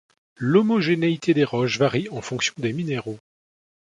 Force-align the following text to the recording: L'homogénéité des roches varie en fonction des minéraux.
L'homogénéité 0.39 1.35
des 1.35 1.43
roches 1.43 1.77
varie 1.77 2.09
en 2.09 2.21
fonction 2.21 2.55
des 2.57 2.73
minéraux. 2.73 3.19